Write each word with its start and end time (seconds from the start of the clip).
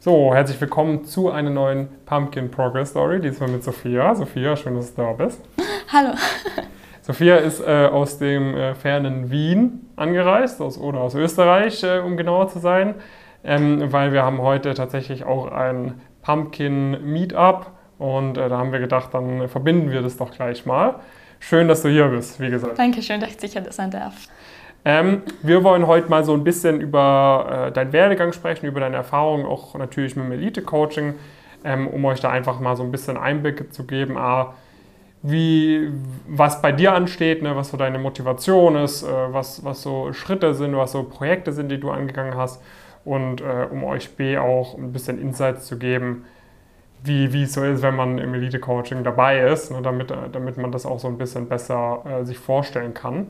So, 0.00 0.32
herzlich 0.32 0.60
willkommen 0.60 1.04
zu 1.04 1.28
einer 1.28 1.50
neuen 1.50 1.88
Pumpkin 2.06 2.52
Progress 2.52 2.90
Story, 2.90 3.20
diesmal 3.20 3.48
mit 3.48 3.64
Sophia. 3.64 4.14
Sophia, 4.14 4.54
schön, 4.54 4.76
dass 4.76 4.94
du 4.94 5.02
da 5.02 5.12
bist. 5.12 5.40
Hallo. 5.92 6.14
Sophia 7.02 7.38
ist 7.38 7.60
äh, 7.60 7.86
aus 7.86 8.16
dem 8.16 8.54
äh, 8.54 8.76
fernen 8.76 9.32
Wien 9.32 9.90
angereist, 9.96 10.60
aus, 10.60 10.78
oder 10.78 11.00
aus 11.00 11.16
Österreich, 11.16 11.82
äh, 11.82 11.98
um 11.98 12.16
genauer 12.16 12.46
zu 12.46 12.60
sein, 12.60 12.94
ähm, 13.42 13.92
weil 13.92 14.12
wir 14.12 14.22
haben 14.22 14.40
heute 14.40 14.72
tatsächlich 14.74 15.24
auch 15.24 15.50
ein 15.50 16.00
Pumpkin 16.22 17.02
Meetup 17.02 17.72
und 17.98 18.38
äh, 18.38 18.48
da 18.48 18.56
haben 18.56 18.70
wir 18.70 18.78
gedacht, 18.78 19.12
dann 19.14 19.48
verbinden 19.48 19.90
wir 19.90 20.00
das 20.00 20.16
doch 20.16 20.30
gleich 20.30 20.64
mal. 20.64 21.00
Schön, 21.40 21.66
dass 21.66 21.82
du 21.82 21.88
hier 21.88 22.06
bist, 22.06 22.38
wie 22.38 22.50
gesagt. 22.50 22.78
Dankeschön, 22.78 23.20
dass 23.20 23.30
ich 23.30 23.40
sicher 23.40 23.64
sein 23.72 23.90
darf. 23.90 24.28
Ähm, 24.84 25.22
wir 25.42 25.64
wollen 25.64 25.86
heute 25.86 26.08
mal 26.08 26.24
so 26.24 26.32
ein 26.32 26.44
bisschen 26.44 26.80
über 26.80 27.66
äh, 27.68 27.72
deinen 27.72 27.92
Werdegang 27.92 28.32
sprechen, 28.32 28.66
über 28.66 28.80
deine 28.80 28.96
Erfahrungen, 28.96 29.44
auch 29.44 29.74
natürlich 29.74 30.16
mit 30.16 30.26
dem 30.26 30.32
Elite-Coaching, 30.32 31.14
ähm, 31.64 31.88
um 31.88 32.04
euch 32.04 32.20
da 32.20 32.30
einfach 32.30 32.60
mal 32.60 32.76
so 32.76 32.84
ein 32.84 32.92
bisschen 32.92 33.16
Einblicke 33.16 33.68
zu 33.70 33.84
geben, 33.84 34.16
A, 34.16 34.54
wie, 35.22 35.90
was 36.28 36.62
bei 36.62 36.72
dir 36.72 36.92
ansteht, 36.94 37.42
ne, 37.42 37.56
was 37.56 37.70
so 37.70 37.76
deine 37.76 37.98
Motivation 37.98 38.76
ist, 38.76 39.02
äh, 39.02 39.06
was, 39.32 39.64
was 39.64 39.82
so 39.82 40.12
Schritte 40.12 40.54
sind, 40.54 40.76
was 40.76 40.92
so 40.92 41.02
Projekte 41.02 41.52
sind, 41.52 41.70
die 41.70 41.80
du 41.80 41.90
angegangen 41.90 42.36
hast 42.36 42.62
und 43.04 43.40
äh, 43.40 43.66
um 43.70 43.84
euch 43.84 44.16
B 44.16 44.38
auch 44.38 44.78
ein 44.78 44.92
bisschen 44.92 45.20
Insights 45.20 45.66
zu 45.66 45.78
geben, 45.78 46.24
wie, 47.02 47.32
wie 47.32 47.42
es 47.44 47.54
so 47.54 47.64
ist, 47.64 47.82
wenn 47.82 47.96
man 47.96 48.18
im 48.18 48.34
Elite-Coaching 48.34 49.02
dabei 49.02 49.40
ist, 49.40 49.72
ne, 49.72 49.82
damit, 49.82 50.12
damit 50.32 50.56
man 50.56 50.70
das 50.72 50.86
auch 50.86 51.00
so 51.00 51.08
ein 51.08 51.18
bisschen 51.18 51.48
besser 51.48 52.04
äh, 52.04 52.24
sich 52.24 52.38
vorstellen 52.38 52.94
kann. 52.94 53.26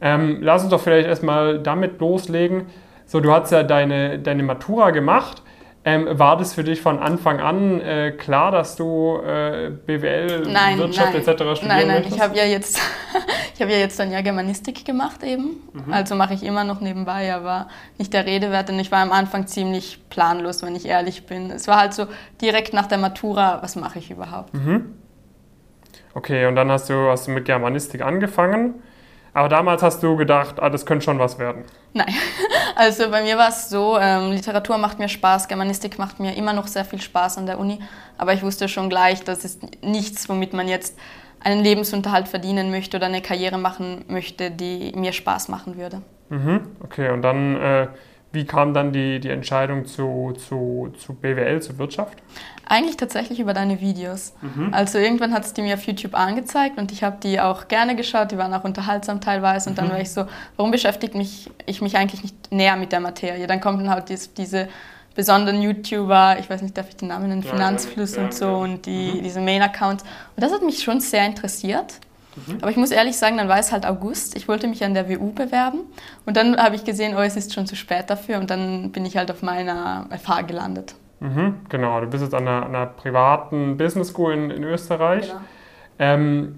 Ähm, 0.00 0.38
lass 0.40 0.62
uns 0.62 0.70
doch 0.70 0.80
vielleicht 0.80 1.08
erstmal 1.08 1.58
damit 1.58 2.00
loslegen. 2.00 2.66
So, 3.06 3.20
du 3.20 3.32
hast 3.32 3.50
ja 3.52 3.62
deine, 3.62 4.18
deine 4.18 4.42
Matura 4.42 4.90
gemacht. 4.90 5.42
Ähm, 5.84 6.06
war 6.18 6.36
das 6.36 6.52
für 6.52 6.64
dich 6.64 6.82
von 6.82 6.98
Anfang 6.98 7.40
an 7.40 7.80
äh, 7.80 8.10
klar, 8.10 8.50
dass 8.50 8.76
du 8.76 9.16
äh, 9.24 9.70
BWL, 9.70 10.42
nein, 10.50 10.76
Wirtschaft 10.76 11.14
nein. 11.14 11.22
etc. 11.22 11.30
studieren 11.30 11.68
Nein, 11.68 11.86
nein, 11.86 11.86
möchtest? 11.86 12.16
ich 12.16 12.20
habe 12.20 12.36
ja 12.36 12.44
jetzt, 12.44 12.80
ich 13.54 13.62
habe 13.62 13.72
ja 13.72 13.78
jetzt 13.78 13.98
ein 14.00 14.10
Jahr 14.10 14.22
Germanistik 14.22 14.84
gemacht 14.84 15.22
eben. 15.22 15.62
Mhm. 15.72 15.92
Also 15.92 16.14
mache 16.14 16.34
ich 16.34 16.42
immer 16.42 16.64
noch 16.64 16.80
nebenbei, 16.80 17.32
aber 17.32 17.68
nicht 17.96 18.12
der 18.12 18.26
Rede 18.26 18.50
wert. 18.50 18.68
Und 18.68 18.78
ich 18.80 18.92
war 18.92 18.98
am 18.98 19.12
Anfang 19.12 19.46
ziemlich 19.46 20.00
planlos, 20.10 20.62
wenn 20.62 20.76
ich 20.76 20.84
ehrlich 20.84 21.26
bin. 21.26 21.50
Es 21.50 21.68
war 21.68 21.78
halt 21.78 21.94
so 21.94 22.06
direkt 22.42 22.74
nach 22.74 22.86
der 22.86 22.98
Matura, 22.98 23.62
was 23.62 23.76
mache 23.76 24.00
ich 24.00 24.10
überhaupt? 24.10 24.52
Mhm. 24.52 24.94
Okay, 26.12 26.46
und 26.46 26.56
dann 26.56 26.70
hast 26.70 26.90
du, 26.90 27.08
hast 27.08 27.28
du 27.28 27.30
mit 27.30 27.46
Germanistik 27.46 28.02
angefangen. 28.02 28.74
Aber 29.38 29.48
damals 29.48 29.84
hast 29.84 30.02
du 30.02 30.16
gedacht, 30.16 30.56
ah, 30.58 30.68
das 30.68 30.84
könnte 30.84 31.04
schon 31.04 31.20
was 31.20 31.38
werden. 31.38 31.62
Nein, 31.92 32.12
also 32.74 33.08
bei 33.08 33.22
mir 33.22 33.38
war 33.38 33.50
es 33.50 33.70
so, 33.70 33.96
ähm, 33.96 34.32
Literatur 34.32 34.78
macht 34.78 34.98
mir 34.98 35.08
Spaß, 35.08 35.46
Germanistik 35.46 35.96
macht 35.96 36.18
mir 36.18 36.34
immer 36.34 36.52
noch 36.52 36.66
sehr 36.66 36.84
viel 36.84 37.00
Spaß 37.00 37.38
an 37.38 37.46
der 37.46 37.60
Uni, 37.60 37.78
aber 38.16 38.32
ich 38.32 38.42
wusste 38.42 38.68
schon 38.68 38.88
gleich, 38.88 39.22
das 39.22 39.44
ist 39.44 39.62
nichts, 39.84 40.28
womit 40.28 40.54
man 40.54 40.66
jetzt 40.66 40.98
einen 41.38 41.62
Lebensunterhalt 41.62 42.26
verdienen 42.26 42.72
möchte 42.72 42.96
oder 42.96 43.06
eine 43.06 43.22
Karriere 43.22 43.58
machen 43.58 44.04
möchte, 44.08 44.50
die 44.50 44.92
mir 44.96 45.12
Spaß 45.12 45.46
machen 45.46 45.76
würde. 45.76 46.02
Mhm. 46.30 46.72
Okay, 46.82 47.10
und 47.10 47.22
dann, 47.22 47.56
äh, 47.60 47.86
wie 48.32 48.44
kam 48.44 48.74
dann 48.74 48.92
die, 48.92 49.20
die 49.20 49.30
Entscheidung 49.30 49.86
zu, 49.86 50.34
zu, 50.38 50.92
zu 50.98 51.14
BWL, 51.14 51.62
zu 51.62 51.78
Wirtschaft? 51.78 52.18
Eigentlich 52.66 52.98
tatsächlich 52.98 53.40
über 53.40 53.54
deine 53.54 53.80
Videos. 53.80 54.34
Also 54.72 54.98
irgendwann 54.98 55.32
hat 55.32 55.44
es 55.46 55.54
die 55.54 55.62
mir 55.62 55.74
auf 55.74 55.84
YouTube 55.84 56.14
angezeigt 56.14 56.76
und 56.76 56.92
ich 56.92 57.02
habe 57.02 57.16
die 57.22 57.40
auch 57.40 57.68
gerne 57.68 57.96
geschaut, 57.96 58.30
die 58.30 58.36
waren 58.36 58.52
auch 58.52 58.64
unterhaltsam 58.64 59.22
teilweise 59.22 59.70
und 59.70 59.78
dann 59.78 59.88
war 59.88 59.98
ich 60.00 60.10
so, 60.10 60.26
warum 60.56 60.70
beschäftigt 60.70 61.14
mich 61.14 61.50
ich 61.64 61.80
mich 61.80 61.96
eigentlich 61.96 62.22
nicht 62.22 62.52
näher 62.52 62.76
mit 62.76 62.92
der 62.92 63.00
Materie? 63.00 63.46
Dann 63.46 63.60
kommt 63.60 63.80
dann 63.80 63.88
halt 63.88 64.10
dies, 64.10 64.34
diese 64.34 64.68
besonderen 65.14 65.62
YouTuber, 65.62 66.36
ich 66.38 66.48
weiß 66.48 66.60
nicht, 66.62 66.76
darf 66.76 66.88
ich 66.90 66.96
den 66.96 67.08
Namen 67.08 67.28
nennen, 67.28 67.42
Ja, 67.42 67.50
Finanzfluss 67.50 68.16
ja, 68.16 68.24
und 68.24 68.34
so 68.34 68.44
ja. 68.44 68.52
und 68.52 68.86
die, 68.86 69.20
diese 69.22 69.40
Main-Accounts. 69.40 70.04
Und 70.36 70.44
das 70.44 70.52
hat 70.52 70.62
mich 70.62 70.82
schon 70.82 71.00
sehr 71.00 71.24
interessiert. 71.24 71.94
Aber 72.60 72.70
ich 72.70 72.76
muss 72.76 72.90
ehrlich 72.90 73.16
sagen, 73.16 73.36
dann 73.36 73.48
war 73.48 73.58
es 73.58 73.72
halt 73.72 73.86
August. 73.86 74.36
Ich 74.36 74.48
wollte 74.48 74.66
mich 74.68 74.84
an 74.84 74.94
der 74.94 75.08
WU 75.08 75.32
bewerben 75.32 75.80
und 76.26 76.36
dann 76.36 76.56
habe 76.56 76.74
ich 76.76 76.84
gesehen, 76.84 77.14
oh, 77.16 77.20
es 77.20 77.36
ist 77.36 77.54
schon 77.54 77.66
zu 77.66 77.76
spät 77.76 78.08
dafür 78.08 78.38
und 78.38 78.50
dann 78.50 78.92
bin 78.92 79.04
ich 79.06 79.16
halt 79.16 79.30
auf 79.30 79.42
meiner 79.42 80.06
FH 80.10 80.42
gelandet. 80.42 80.94
Mhm, 81.20 81.56
genau, 81.68 82.00
du 82.00 82.06
bist 82.06 82.22
jetzt 82.22 82.34
an 82.34 82.46
einer, 82.46 82.66
einer 82.66 82.86
privaten 82.86 83.76
Business 83.76 84.08
School 84.08 84.32
in, 84.34 84.50
in 84.50 84.62
Österreich. 84.64 85.26
Genau. 85.28 85.40
Ähm, 85.98 86.54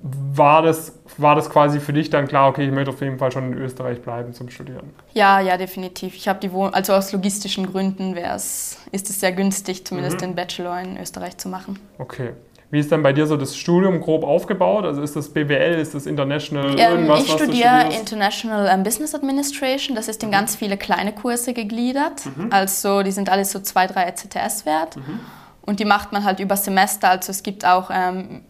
war, 0.00 0.62
das, 0.62 0.96
war 1.16 1.34
das 1.34 1.50
quasi 1.50 1.80
für 1.80 1.92
dich 1.92 2.08
dann 2.08 2.28
klar, 2.28 2.48
okay, 2.48 2.64
ich 2.64 2.70
möchte 2.72 2.90
auf 2.90 3.00
jeden 3.00 3.18
Fall 3.18 3.32
schon 3.32 3.52
in 3.52 3.58
Österreich 3.58 4.00
bleiben 4.00 4.32
zum 4.32 4.48
Studieren? 4.48 4.90
Ja, 5.12 5.40
ja, 5.40 5.56
definitiv. 5.56 6.14
Ich 6.14 6.28
habe 6.28 6.38
die 6.38 6.52
Wohn 6.52 6.72
also 6.72 6.92
aus 6.94 7.12
logistischen 7.12 7.66
Gründen 7.70 8.14
wär's, 8.14 8.78
ist 8.92 9.10
es 9.10 9.18
sehr 9.18 9.32
günstig, 9.32 9.84
zumindest 9.84 10.16
Mhm. 10.18 10.20
den 10.20 10.34
Bachelor 10.36 10.80
in 10.80 10.96
Österreich 10.98 11.36
zu 11.36 11.48
machen. 11.48 11.80
Okay. 11.98 12.30
Wie 12.70 12.78
ist 12.78 12.92
dann 12.92 13.02
bei 13.02 13.14
dir 13.14 13.26
so 13.26 13.38
das 13.38 13.56
Studium 13.56 14.00
grob 14.00 14.24
aufgebaut? 14.24 14.84
Also 14.84 15.00
ist 15.00 15.16
das 15.16 15.30
BWL, 15.30 15.78
ist 15.78 15.94
das 15.94 16.04
International, 16.04 16.72
Ähm, 16.72 16.78
irgendwas, 16.78 17.24
ich 17.24 17.32
studiere? 17.32 17.88
International 17.98 18.68
ähm, 18.70 18.82
Business 18.82 19.14
Administration. 19.14 19.96
Das 19.96 20.06
ist 20.08 20.22
in 20.22 20.30
ganz 20.30 20.54
viele 20.54 20.76
kleine 20.76 21.12
Kurse 21.12 21.54
gegliedert. 21.54 22.26
Mhm. 22.26 22.48
Also 22.50 23.02
die 23.02 23.10
sind 23.10 23.30
alles 23.30 23.52
so 23.52 23.60
zwei, 23.60 23.86
drei 23.86 24.04
ECTS 24.04 24.66
wert. 24.66 24.96
Und 25.68 25.80
die 25.80 25.84
macht 25.84 26.12
man 26.12 26.24
halt 26.24 26.40
über 26.40 26.56
Semester. 26.56 27.10
Also 27.10 27.30
es 27.30 27.42
gibt 27.42 27.62
auch 27.66 27.90
ähm, 27.92 28.40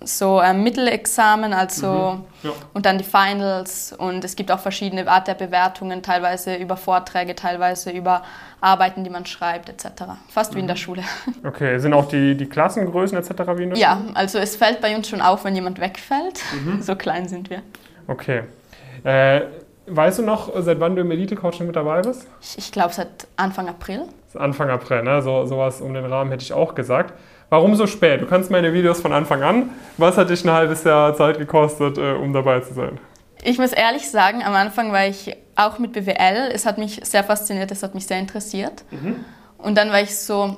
so 0.00 0.40
ähm, 0.40 0.62
Mittelexamen, 0.62 1.52
also 1.52 2.24
Ja. 2.42 2.50
und 2.72 2.86
dann 2.86 2.96
die 2.96 3.04
Finals. 3.04 3.92
Und 3.92 4.24
es 4.24 4.36
gibt 4.36 4.50
auch 4.50 4.58
verschiedene 4.58 5.06
Art 5.06 5.28
der 5.28 5.34
Bewertungen, 5.34 6.02
teilweise 6.02 6.54
über 6.54 6.78
Vorträge, 6.78 7.34
teilweise 7.34 7.90
über 7.90 8.22
Arbeiten, 8.62 9.04
die 9.04 9.10
man 9.10 9.26
schreibt, 9.26 9.68
etc. 9.68 10.04
Fast 10.30 10.54
wie 10.54 10.60
in 10.60 10.66
der 10.66 10.76
Schule. 10.76 11.02
Okay, 11.44 11.78
sind 11.78 11.92
auch 11.92 12.08
die, 12.08 12.34
die 12.38 12.46
Klassengrößen 12.46 13.18
etc. 13.18 13.30
wie 13.56 13.64
in 13.64 13.70
der 13.70 13.78
Ja, 13.78 14.00
also 14.14 14.38
es 14.38 14.56
fällt 14.56 14.80
bei 14.80 14.96
uns 14.96 15.10
schon 15.10 15.20
auf, 15.20 15.44
wenn 15.44 15.54
jemand 15.54 15.78
wegfällt. 15.78 16.40
Mhm. 16.54 16.80
So 16.88 16.96
klein 16.96 17.28
sind 17.28 17.50
wir. 17.50 17.60
Okay. 18.08 18.44
Äh, 19.04 19.42
weißt 19.86 20.20
du 20.20 20.22
noch, 20.22 20.50
seit 20.60 20.80
wann 20.80 20.94
du 20.96 21.02
im 21.02 21.10
Elite-Coaching 21.10 21.66
mit 21.66 21.76
dabei 21.76 22.02
bist? 22.02 22.26
Ich, 22.40 22.58
ich 22.58 22.72
glaube 22.72 22.92
seit 22.92 23.26
Anfang 23.36 23.68
April. 23.68 24.02
Anfang 24.34 24.70
April, 24.70 25.02
ne? 25.02 25.22
So, 25.22 25.46
sowas 25.46 25.80
um 25.80 25.94
den 25.94 26.04
Rahmen 26.04 26.30
hätte 26.30 26.42
ich 26.42 26.52
auch 26.52 26.74
gesagt. 26.74 27.14
Warum 27.50 27.74
so 27.74 27.86
spät? 27.86 28.22
Du 28.22 28.26
kannst 28.26 28.50
meine 28.50 28.72
Videos 28.72 29.00
von 29.00 29.12
Anfang 29.12 29.42
an. 29.42 29.70
Was 29.98 30.16
hat 30.16 30.30
dich 30.30 30.44
ein 30.44 30.50
halbes 30.50 30.84
Jahr 30.84 31.14
Zeit 31.14 31.38
gekostet, 31.38 31.98
äh, 31.98 32.12
um 32.12 32.32
dabei 32.32 32.60
zu 32.60 32.72
sein? 32.72 32.98
Ich 33.42 33.58
muss 33.58 33.72
ehrlich 33.72 34.08
sagen, 34.08 34.42
am 34.42 34.54
Anfang 34.54 34.92
war 34.92 35.06
ich 35.06 35.36
auch 35.56 35.78
mit 35.78 35.92
BWL. 35.92 36.50
Es 36.52 36.64
hat 36.64 36.78
mich 36.78 37.00
sehr 37.02 37.24
fasziniert, 37.24 37.70
es 37.70 37.82
hat 37.82 37.94
mich 37.94 38.06
sehr 38.06 38.18
interessiert. 38.18 38.84
Und 39.58 39.76
dann 39.76 39.90
war 39.90 40.00
ich 40.00 40.16
so, 40.16 40.56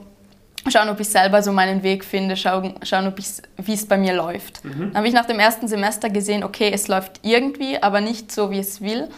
schauen, 0.70 0.88
ob 0.88 1.00
ich 1.00 1.08
selber 1.08 1.42
so 1.42 1.52
meinen 1.52 1.82
Weg 1.82 2.04
finde, 2.04 2.36
schauen, 2.36 2.74
schauen 2.82 3.06
ob 3.06 3.18
wie 3.18 3.72
es 3.72 3.86
bei 3.86 3.96
mir 3.96 4.14
läuft. 4.14 4.64
Dann 4.64 4.94
habe 4.94 5.08
ich 5.08 5.14
nach 5.14 5.26
dem 5.26 5.38
ersten 5.38 5.68
Semester 5.68 6.10
gesehen, 6.10 6.44
okay, 6.44 6.70
es 6.72 6.88
läuft 6.88 7.20
irgendwie, 7.22 7.82
aber 7.82 8.00
nicht 8.00 8.32
so, 8.32 8.50
wie 8.50 8.58
es 8.58 8.80
will. 8.80 9.08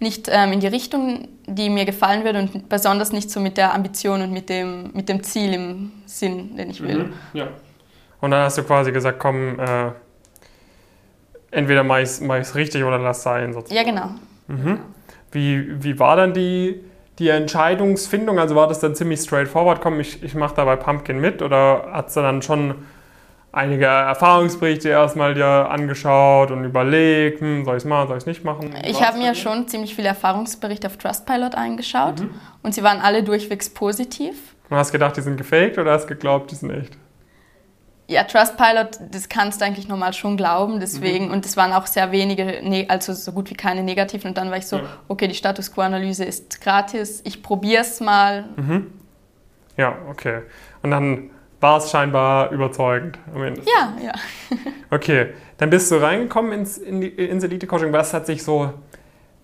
Nicht 0.00 0.28
ähm, 0.30 0.52
in 0.52 0.60
die 0.60 0.68
Richtung, 0.68 1.26
die 1.46 1.70
mir 1.70 1.84
gefallen 1.84 2.24
würde 2.24 2.38
und 2.38 2.68
besonders 2.68 3.10
nicht 3.12 3.30
so 3.30 3.40
mit 3.40 3.56
der 3.56 3.74
Ambition 3.74 4.22
und 4.22 4.32
mit 4.32 4.48
dem, 4.48 4.92
mit 4.92 5.08
dem 5.08 5.24
Ziel 5.24 5.54
im 5.54 5.92
Sinn, 6.06 6.56
den 6.56 6.70
ich 6.70 6.80
will. 6.80 7.12
Ja. 7.32 7.48
Und 8.20 8.30
dann 8.30 8.44
hast 8.44 8.58
du 8.58 8.62
quasi 8.62 8.92
gesagt, 8.92 9.18
komm, 9.18 9.58
äh, 9.58 9.90
entweder 11.50 11.82
mache 11.82 12.02
ich 12.02 12.20
es 12.20 12.54
richtig 12.54 12.84
oder 12.84 12.98
lass 12.98 13.22
sein. 13.22 13.52
Sozusagen. 13.52 13.76
Ja, 13.76 13.82
genau. 13.92 14.10
Wie, 15.32 15.82
wie 15.82 15.98
war 15.98 16.16
dann 16.16 16.32
die, 16.32 16.80
die 17.18 17.28
Entscheidungsfindung? 17.28 18.38
Also 18.38 18.54
war 18.54 18.68
das 18.68 18.80
dann 18.80 18.94
ziemlich 18.94 19.20
straightforward, 19.20 19.80
komm, 19.80 20.00
ich, 20.00 20.22
ich 20.22 20.34
mache 20.34 20.54
da 20.54 20.64
bei 20.64 20.76
Pumpkin 20.76 21.20
mit? 21.20 21.42
Oder 21.42 21.88
hat 21.92 22.14
du 22.14 22.20
dann 22.20 22.42
schon 22.42 22.74
einige 23.52 23.86
Erfahrungsberichte 23.86 24.88
erstmal 24.88 25.34
dir 25.34 25.46
angeschaut 25.46 26.50
und 26.50 26.64
überlegt, 26.64 27.40
hm, 27.40 27.64
soll 27.64 27.76
ich 27.76 27.82
es 27.82 27.88
machen, 27.88 28.08
soll 28.08 28.16
ich 28.18 28.22
es 28.22 28.26
nicht 28.26 28.44
machen? 28.44 28.74
Ich 28.84 29.02
habe 29.02 29.18
mir 29.18 29.34
schon 29.34 29.68
ziemlich 29.68 29.94
viele 29.94 30.08
Erfahrungsberichte 30.08 30.86
auf 30.86 30.96
Trustpilot 30.96 31.54
eingeschaut 31.54 32.22
und 32.62 32.74
sie 32.74 32.82
waren 32.82 33.00
alle 33.00 33.22
durchwegs 33.22 33.70
positiv. 33.70 34.54
Und 34.70 34.76
hast 34.76 34.92
gedacht, 34.92 35.16
die 35.16 35.22
sind 35.22 35.36
gefaked 35.36 35.78
oder 35.78 35.92
hast 35.92 36.06
geglaubt, 36.06 36.50
die 36.50 36.54
sind 36.54 36.70
echt? 36.70 36.96
Ja, 38.10 38.24
Trustpilot, 38.24 38.98
das 39.10 39.28
kannst 39.28 39.60
du 39.60 39.66
eigentlich 39.66 39.86
normal 39.86 40.14
schon 40.14 40.38
glauben, 40.38 40.80
deswegen, 40.80 41.30
und 41.30 41.44
es 41.44 41.58
waren 41.58 41.72
auch 41.74 41.86
sehr 41.86 42.10
wenige, 42.10 42.44
ne- 42.62 42.86
also 42.88 43.12
so 43.12 43.32
gut 43.32 43.50
wie 43.50 43.54
keine 43.54 43.82
negativen. 43.82 44.28
Und 44.30 44.38
dann 44.38 44.50
war 44.50 44.56
ich 44.56 44.66
so, 44.66 44.78
Ja. 44.78 44.84
okay, 45.08 45.28
die 45.28 45.34
Status 45.34 45.70
Quo-Analyse 45.72 46.24
ist 46.24 46.60
gratis, 46.62 47.20
ich 47.24 47.42
probiere 47.42 47.82
es 47.82 48.00
mal. 48.00 48.46
Ja, 49.76 49.96
okay. 50.08 50.40
Und 50.82 50.90
dann 50.90 51.30
war 51.60 51.76
es 51.78 51.90
scheinbar 51.90 52.50
überzeugend 52.50 53.18
am 53.34 53.42
Ende. 53.42 53.60
Ja, 53.62 53.92
ja. 54.02 54.12
Okay, 54.90 55.34
dann 55.58 55.68
bist 55.68 55.90
du 55.90 55.96
reingekommen 55.96 56.52
ins, 56.52 56.78
in 56.78 57.02
die, 57.02 57.08
ins 57.08 57.44
Elite-Coaching. 57.44 57.92
Was 57.92 58.14
hat 58.14 58.24
sich 58.24 58.42
so, 58.42 58.72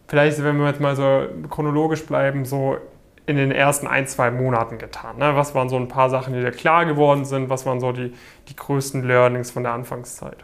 vielleicht 0.09 0.43
wenn 0.43 0.57
wir 0.57 0.69
jetzt 0.69 0.81
mal 0.81 0.97
so 0.97 1.27
chronologisch 1.51 2.07
bleiben, 2.07 2.47
so 2.47 2.79
in 3.27 3.37
den 3.37 3.51
ersten 3.51 3.87
ein, 3.87 4.07
zwei 4.07 4.31
Monaten 4.31 4.79
getan? 4.79 5.19
Ne? 5.19 5.35
Was 5.37 5.55
waren 5.55 5.69
so 5.69 5.77
ein 5.77 5.89
paar 5.89 6.11
Sachen, 6.11 6.35
die 6.35 6.41
dir 6.41 6.51
klar 6.51 6.85
geworden 6.85 7.25
sind? 7.25 7.49
Was 7.49 7.65
waren 7.65 7.81
so 7.81 7.93
die, 7.93 8.13
die 8.49 8.57
größten 8.57 9.07
Learnings 9.07 9.51
von 9.51 9.63
der 9.63 9.73
Anfangszeit? 9.73 10.37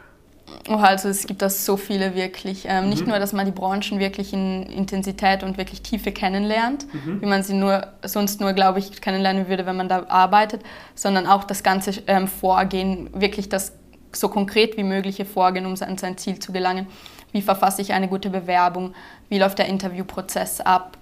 Oh, 0.68 0.76
also 0.76 1.08
es 1.08 1.26
gibt 1.26 1.42
da 1.42 1.48
so 1.48 1.76
viele 1.76 2.14
wirklich. 2.14 2.64
Ähm, 2.66 2.84
mhm. 2.84 2.90
Nicht 2.90 3.06
nur, 3.06 3.18
dass 3.18 3.32
man 3.32 3.46
die 3.46 3.52
Branchen 3.52 3.98
wirklich 3.98 4.32
in 4.32 4.62
Intensität 4.64 5.42
und 5.42 5.58
wirklich 5.58 5.82
Tiefe 5.82 6.12
kennenlernt, 6.12 6.86
mhm. 6.92 7.20
wie 7.20 7.26
man 7.26 7.42
sie 7.42 7.54
nur 7.54 7.86
sonst 8.02 8.40
nur, 8.40 8.52
glaube 8.52 8.78
ich, 8.78 9.00
kennenlernen 9.00 9.48
würde, 9.48 9.66
wenn 9.66 9.76
man 9.76 9.88
da 9.88 10.06
arbeitet, 10.08 10.62
sondern 10.94 11.26
auch 11.26 11.44
das 11.44 11.62
ganze 11.62 12.02
ähm, 12.06 12.28
Vorgehen, 12.28 13.10
wirklich 13.12 13.48
das 13.48 13.72
so 14.12 14.28
konkret 14.28 14.76
wie 14.76 14.82
mögliche 14.82 15.24
Vorgehen, 15.24 15.66
um 15.66 15.74
an 15.80 15.98
sein 15.98 16.18
Ziel 16.18 16.38
zu 16.38 16.52
gelangen. 16.52 16.88
Wie 17.32 17.42
verfasse 17.42 17.80
ich 17.80 17.92
eine 17.92 18.08
gute 18.08 18.28
Bewerbung? 18.28 18.94
Wie 19.28 19.38
läuft 19.38 19.58
der 19.58 19.66
Interviewprozess 19.66 20.60
ab? 20.60 20.96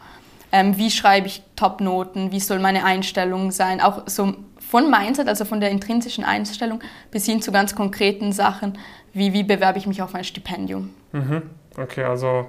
Ähm, 0.50 0.78
wie 0.78 0.90
schreibe 0.90 1.26
ich 1.26 1.42
Topnoten? 1.56 2.32
Wie 2.32 2.40
soll 2.40 2.58
meine 2.58 2.84
Einstellung 2.84 3.50
sein? 3.50 3.80
Auch 3.80 4.02
so 4.06 4.34
von 4.58 4.90
Mindset, 4.90 5.28
also 5.28 5.44
von 5.44 5.60
der 5.60 5.70
intrinsischen 5.70 6.24
Einstellung, 6.24 6.80
bis 7.10 7.26
hin 7.26 7.42
zu 7.42 7.52
ganz 7.52 7.74
konkreten 7.74 8.32
Sachen, 8.32 8.78
wie, 9.12 9.32
wie 9.32 9.42
bewerbe 9.42 9.78
ich 9.78 9.86
mich 9.86 10.02
auf 10.02 10.14
ein 10.14 10.24
Stipendium. 10.24 10.90
Mhm. 11.12 11.42
Okay, 11.76 12.04
also 12.04 12.46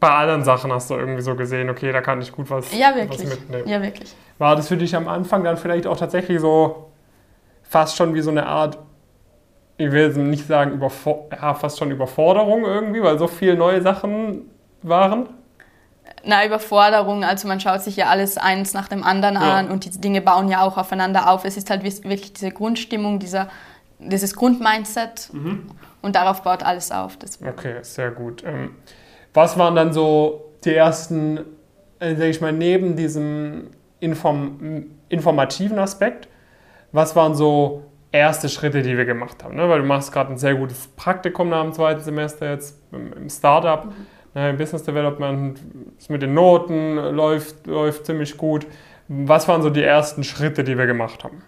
bei 0.00 0.10
allen 0.10 0.44
Sachen 0.44 0.72
hast 0.72 0.90
du 0.90 0.94
irgendwie 0.94 1.22
so 1.22 1.34
gesehen, 1.34 1.70
okay, 1.70 1.92
da 1.92 2.00
kann 2.00 2.20
ich 2.20 2.32
gut 2.32 2.50
was, 2.50 2.76
ja, 2.76 2.94
wirklich. 2.94 3.22
was 3.22 3.30
mitnehmen. 3.30 3.68
Ja, 3.68 3.80
wirklich. 3.82 4.14
War 4.38 4.56
das 4.56 4.68
für 4.68 4.76
dich 4.76 4.94
am 4.96 5.08
Anfang 5.08 5.44
dann 5.44 5.56
vielleicht 5.56 5.86
auch 5.86 5.96
tatsächlich 5.96 6.40
so 6.40 6.90
fast 7.62 7.96
schon 7.96 8.14
wie 8.14 8.20
so 8.20 8.30
eine 8.30 8.46
Art, 8.46 8.78
ich 9.76 9.90
will 9.90 10.12
nicht 10.14 10.46
sagen, 10.46 10.72
überfor 10.72 11.28
ja, 11.30 11.54
fast 11.54 11.78
schon 11.78 11.90
Überforderung 11.90 12.64
irgendwie, 12.64 13.02
weil 13.02 13.18
so 13.18 13.26
viele 13.26 13.56
neue 13.56 13.80
Sachen 13.82 14.50
waren? 14.82 15.28
Na, 16.26 16.44
Überforderung, 16.44 17.24
also 17.24 17.48
man 17.48 17.60
schaut 17.60 17.82
sich 17.82 17.96
ja 17.96 18.06
alles 18.06 18.38
eins 18.38 18.72
nach 18.72 18.88
dem 18.88 19.02
anderen 19.02 19.34
ja. 19.34 19.56
an 19.56 19.70
und 19.70 19.84
die 19.84 19.90
Dinge 19.90 20.20
bauen 20.20 20.48
ja 20.48 20.62
auch 20.62 20.78
aufeinander 20.78 21.30
auf. 21.30 21.44
Es 21.44 21.56
ist 21.56 21.70
halt 21.70 21.82
wirklich 21.82 22.32
diese 22.32 22.50
Grundstimmung, 22.50 23.18
dieser, 23.18 23.48
dieses 23.98 24.34
Grundmindset 24.34 25.30
mhm. 25.32 25.66
und 26.02 26.16
darauf 26.16 26.42
baut 26.42 26.62
alles 26.62 26.90
auf. 26.90 27.16
Deswegen. 27.16 27.50
Okay, 27.50 27.76
sehr 27.82 28.10
gut. 28.10 28.42
Ähm, 28.44 28.76
was 29.34 29.58
waren 29.58 29.74
dann 29.74 29.92
so 29.92 30.52
die 30.64 30.74
ersten, 30.74 31.40
äh, 31.98 32.14
sag 32.14 32.26
ich 32.26 32.40
mal, 32.40 32.52
neben 32.52 32.96
diesem 32.96 33.70
Inform 34.00 34.86
informativen 35.08 35.78
Aspekt, 35.78 36.28
was 36.90 37.14
waren 37.14 37.34
so 37.34 37.84
erste 38.10 38.48
Schritte, 38.48 38.82
die 38.82 38.96
wir 38.96 39.04
gemacht 39.04 39.44
haben? 39.44 39.56
Ne? 39.56 39.68
Weil 39.68 39.80
du 39.80 39.86
machst 39.86 40.10
gerade 40.12 40.32
ein 40.32 40.38
sehr 40.38 40.54
gutes 40.54 40.88
Praktikum 40.96 41.50
nach 41.50 41.62
dem 41.62 41.72
zweiten 41.72 42.00
Semester 42.00 42.50
jetzt 42.50 42.80
im 42.92 43.28
Startup. 43.28 43.84
Mhm 43.86 44.06
Ne, 44.34 44.52
Business 44.54 44.82
Development 44.82 45.58
mit 46.08 46.22
den 46.22 46.34
Noten 46.34 46.96
läuft, 46.96 47.66
läuft 47.66 48.06
ziemlich 48.06 48.36
gut. 48.36 48.66
Was 49.08 49.46
waren 49.46 49.62
so 49.62 49.70
die 49.70 49.82
ersten 49.82 50.24
Schritte, 50.24 50.64
die 50.64 50.76
wir 50.76 50.86
gemacht 50.86 51.24
haben? 51.24 51.42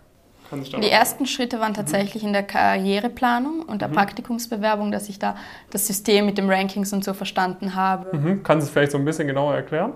Die 0.53 0.91
ersten 0.91 1.27
Schritte 1.27 1.59
waren 1.59 1.75
tatsächlich 1.75 2.23
mhm. 2.23 2.29
in 2.29 2.33
der 2.33 2.43
Karriereplanung 2.45 3.63
und 3.63 3.83
der 3.83 3.89
mhm. 3.89 3.95
Praktikumsbewerbung, 3.95 4.93
dass 4.93 5.09
ich 5.09 5.19
da 5.19 5.37
das 5.71 5.87
System 5.87 6.27
mit 6.27 6.39
den 6.39 6.49
Rankings 6.49 6.93
und 6.93 7.05
so 7.05 7.15
verstanden 7.15 7.75
habe. 7.75 8.17
Mhm. 8.17 8.43
Kannst 8.45 8.67
du 8.67 8.69
es 8.69 8.73
vielleicht 8.73 8.93
so 8.93 8.99
ein 8.99 9.05
bisschen 9.05 9.27
genauer 9.27 9.57
erklären? 9.57 9.93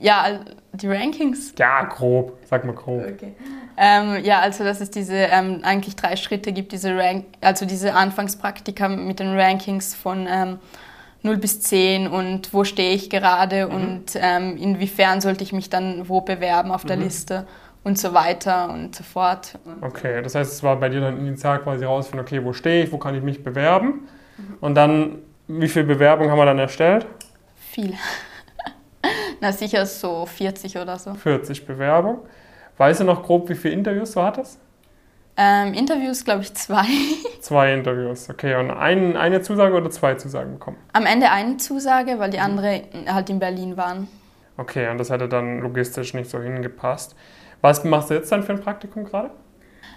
Ja, 0.00 0.40
die 0.72 0.88
Rankings? 0.88 1.54
Ja, 1.56 1.84
grob. 1.84 2.36
Sag 2.50 2.64
mal 2.64 2.74
grob. 2.74 3.02
Okay. 3.02 3.34
Ähm, 3.76 4.24
ja, 4.24 4.40
also 4.40 4.64
dass 4.64 4.80
es 4.80 4.90
diese 4.90 5.14
ähm, 5.14 5.60
eigentlich 5.62 5.94
drei 5.94 6.16
Schritte 6.16 6.52
gibt, 6.52 6.72
diese 6.72 6.96
Rank 6.96 7.26
also 7.40 7.64
diese 7.64 7.94
Anfangspraktika 7.94 8.88
mit 8.88 9.20
den 9.20 9.38
Rankings 9.38 9.94
von 9.94 10.26
ähm, 10.28 10.58
0 11.22 11.36
bis 11.36 11.60
10 11.60 12.08
und 12.08 12.52
wo 12.52 12.64
stehe 12.64 12.94
ich 12.94 13.10
gerade 13.10 13.66
mhm. 13.66 13.74
und 13.74 14.04
ähm, 14.16 14.56
inwiefern 14.56 15.20
sollte 15.20 15.44
ich 15.44 15.52
mich 15.52 15.70
dann 15.70 16.08
wo 16.08 16.20
bewerben 16.20 16.70
auf 16.70 16.84
der 16.84 16.96
mhm. 16.96 17.04
Liste 17.04 17.46
und 17.84 17.98
so 17.98 18.14
weiter 18.14 18.70
und 18.70 18.94
so 18.94 19.04
fort. 19.04 19.58
Okay, 19.80 20.22
das 20.22 20.34
heißt, 20.34 20.52
es 20.52 20.62
war 20.62 20.76
bei 20.76 20.88
dir 20.88 21.00
dann 21.00 21.18
initial 21.18 21.60
quasi 21.60 21.84
rausfinden, 21.84 22.26
okay, 22.26 22.44
wo 22.44 22.52
stehe 22.52 22.84
ich, 22.84 22.92
wo 22.92 22.98
kann 22.98 23.14
ich 23.14 23.22
mich 23.22 23.42
bewerben 23.42 24.08
mhm. 24.36 24.56
und 24.60 24.74
dann, 24.74 25.18
wie 25.48 25.68
viele 25.68 25.86
Bewerbungen 25.86 26.30
haben 26.30 26.38
wir 26.38 26.46
dann 26.46 26.58
erstellt? 26.58 27.06
Viele. 27.56 27.94
Na 29.40 29.52
sicher 29.52 29.86
so 29.86 30.26
40 30.26 30.78
oder 30.78 30.98
so. 30.98 31.14
40 31.14 31.66
Bewerbungen. 31.66 32.20
Weißt 32.78 33.00
du 33.00 33.04
noch 33.04 33.22
grob, 33.22 33.48
wie 33.48 33.54
viele 33.54 33.74
Interviews 33.74 34.12
du 34.12 34.22
hattest? 34.22 34.58
Ähm, 35.36 35.72
Interviews, 35.72 36.24
glaube 36.24 36.42
ich, 36.42 36.52
zwei. 36.54 36.84
Zwei 37.40 37.74
Interviews, 37.74 38.30
okay. 38.30 38.54
Und 38.54 38.70
ein, 38.70 39.16
eine 39.16 39.42
Zusage 39.42 39.74
oder 39.74 39.90
zwei 39.90 40.14
Zusagen 40.14 40.52
bekommen? 40.52 40.76
Am 40.92 41.06
Ende 41.06 41.30
eine 41.30 41.56
Zusage, 41.56 42.18
weil 42.18 42.30
die 42.30 42.36
mhm. 42.36 42.44
andere 42.44 42.82
halt 43.06 43.30
in 43.30 43.40
Berlin 43.40 43.76
waren. 43.76 44.08
Okay, 44.56 44.88
und 44.90 44.98
das 44.98 45.10
hätte 45.10 45.28
dann 45.28 45.60
logistisch 45.60 46.14
nicht 46.14 46.30
so 46.30 46.40
hingepasst. 46.40 47.16
Was 47.62 47.82
machst 47.82 48.10
du 48.10 48.14
jetzt 48.14 48.30
dann 48.30 48.42
für 48.42 48.52
ein 48.52 48.60
Praktikum 48.60 49.04
gerade? 49.04 49.30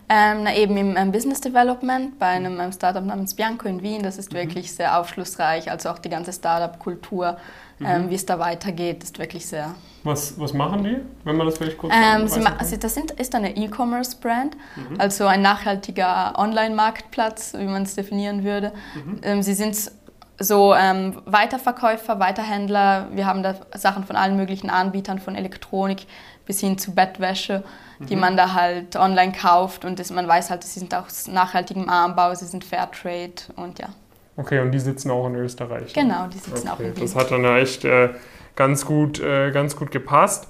Ähm, 0.08 0.44
na 0.44 0.56
eben 0.56 0.78
im 0.78 0.96
ähm, 0.98 1.12
Business 1.12 1.42
Development 1.42 2.18
bei 2.20 2.28
einem 2.28 2.60
ähm, 2.60 2.72
Startup 2.72 3.04
namens 3.04 3.34
Bianco 3.34 3.68
in 3.68 3.82
Wien. 3.82 4.04
Das 4.04 4.18
ist 4.18 4.32
mhm. 4.32 4.38
wirklich 4.38 4.72
sehr 4.72 5.00
aufschlussreich, 5.00 5.72
also 5.72 5.90
auch 5.90 6.00
die 6.00 6.10
ganze 6.10 6.32
Startup-Kultur, 6.32 7.38
ähm, 7.82 8.04
mhm. 8.04 8.10
wie 8.10 8.16
es 8.16 8.26
da 8.26 8.40
weitergeht, 8.40 9.04
ist 9.04 9.20
wirklich 9.20 9.46
sehr. 9.46 9.76
Was, 10.04 10.40
was 10.40 10.54
machen 10.54 10.84
die, 10.84 10.98
wenn 11.24 11.36
man 11.36 11.48
das 11.48 11.58
vielleicht 11.58 11.80
kurz 11.80 11.92
ähm, 11.96 12.28
sie 12.28 12.40
also 12.46 12.78
Das 12.78 12.94
sind, 12.94 13.12
ist 13.12 13.34
eine 13.34 13.58
E-Commerce-Brand, 13.58 14.56
mhm. 14.76 15.00
also 15.00 15.26
ein 15.26 15.42
nachhaltiger 15.42 16.38
Online-Marktplatz, 16.38 17.54
wie 17.58 17.66
man 17.66 17.84
es 17.84 17.96
definieren 17.96 18.44
würde. 18.44 18.72
Mhm. 18.94 19.20
Ähm, 19.24 19.42
sie 19.42 19.56
sind 19.56 19.92
so 20.40 20.74
ähm, 20.74 21.22
Weiterverkäufer, 21.26 22.20
Weiterhändler. 22.20 23.08
Wir 23.12 23.26
haben 23.26 23.44
da 23.44 23.56
Sachen 23.76 24.04
von 24.04 24.16
allen 24.16 24.36
möglichen 24.36 24.70
Anbietern, 24.70 25.20
von 25.20 25.36
Elektronik 25.36 26.08
bis 26.46 26.60
hin 26.60 26.78
zu 26.78 26.94
Bettwäsche 26.94 27.64
die 28.00 28.16
mhm. 28.16 28.22
man 28.22 28.38
da 28.38 28.54
halt 28.54 28.96
online 28.96 29.32
kauft 29.32 29.86
und 29.86 30.00
das, 30.00 30.12
man 30.12 30.28
weiß 30.28 30.50
halt, 30.50 30.64
sie 30.64 30.80
sind 30.80 30.94
auch 30.94 31.06
aus 31.06 31.28
nachhaltigem 31.28 31.90
Anbau, 31.90 32.34
sie 32.36 32.46
sind 32.46 32.64
Fairtrade 32.64 33.34
und 33.56 33.80
ja. 33.80 33.90
Okay, 34.38 34.60
und 34.60 34.72
die 34.72 34.80
sitzen 34.80 35.12
auch 35.12 35.28
in 35.28 35.36
Österreich? 35.36 35.94
Genau, 35.94 36.28
die 36.28 36.38
sitzen 36.38 36.68
okay, 36.68 36.70
auch 36.70 36.80
in 36.80 36.96
Wien. 36.96 37.02
Das 37.02 37.16
hat 37.16 37.32
dann 37.32 37.44
ja 37.44 37.58
echt 37.58 37.86
äh, 37.86 38.10
ganz, 38.56 38.86
gut, 38.86 39.20
äh, 39.22 39.52
ganz 39.52 39.78
gut 39.78 39.92
gepasst. 39.92 40.50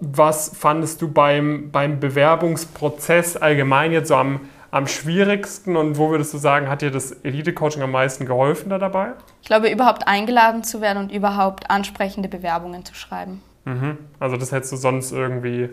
Was 0.00 0.50
fandest 0.56 1.00
du 1.02 1.12
beim, 1.12 1.70
beim 1.70 2.00
Bewerbungsprozess 2.00 3.36
allgemein 3.36 3.92
jetzt 3.92 4.08
so 4.08 4.16
am, 4.16 4.40
am 4.70 4.86
schwierigsten 4.86 5.76
und 5.76 5.98
wo 5.98 6.10
würdest 6.10 6.32
du 6.32 6.38
sagen, 6.38 6.68
hat 6.68 6.82
dir 6.82 6.90
das 6.90 7.12
Elite-Coaching 7.12 7.82
am 7.82 7.90
meisten 7.90 8.26
geholfen 8.26 8.70
da 8.70 8.78
dabei? 8.78 9.12
Ich 9.42 9.48
glaube, 9.48 9.68
überhaupt 9.70 10.06
eingeladen 10.06 10.62
zu 10.62 10.80
werden 10.80 10.98
und 10.98 11.12
überhaupt 11.12 11.70
ansprechende 11.70 12.28
Bewerbungen 12.28 12.84
zu 12.84 12.94
schreiben. 12.94 13.42
Mhm. 13.64 13.98
Also 14.18 14.36
das 14.36 14.52
hättest 14.52 14.72
du 14.72 14.76
sonst 14.76 15.12
irgendwie 15.12 15.70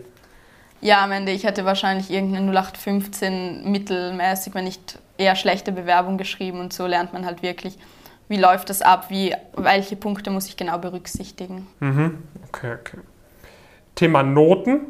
ja, 0.80 1.02
am 1.02 1.10
Ende, 1.10 1.32
ich 1.32 1.44
hätte 1.44 1.64
wahrscheinlich 1.64 2.10
irgendeine 2.10 2.52
0815 2.52 3.70
mittelmäßig, 3.70 4.54
wenn 4.54 4.64
nicht 4.64 4.98
eher 5.16 5.34
schlechte 5.34 5.72
Bewerbung 5.72 6.18
geschrieben 6.18 6.60
und 6.60 6.72
so 6.72 6.86
lernt 6.86 7.12
man 7.12 7.26
halt 7.26 7.42
wirklich, 7.42 7.76
wie 8.28 8.36
läuft 8.36 8.70
das 8.70 8.82
ab, 8.82 9.06
wie, 9.08 9.34
welche 9.56 9.96
Punkte 9.96 10.30
muss 10.30 10.46
ich 10.46 10.56
genau 10.56 10.78
berücksichtigen. 10.78 11.66
Mhm. 11.80 12.22
Okay, 12.48 12.76
okay. 12.80 12.98
Thema 13.96 14.22
Noten. 14.22 14.82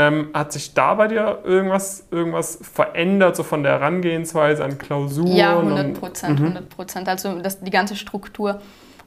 Ähm, 0.00 0.30
hat 0.32 0.52
sich 0.52 0.72
da 0.72 0.94
bei 0.94 1.08
dir 1.08 1.40
irgendwas, 1.44 2.06
irgendwas 2.10 2.58
verändert, 2.62 3.36
so 3.36 3.42
von 3.42 3.62
der 3.62 3.72
Herangehensweise 3.72 4.64
an 4.64 4.78
Klausuren? 4.78 5.36
Ja, 5.36 5.58
100 5.58 5.92
Prozent, 5.92 6.40
100 6.40 6.68
Prozent. 6.70 7.08
Also 7.08 7.38
das, 7.40 7.60
die 7.60 7.70
ganze 7.70 7.96
Struktur 7.96 8.60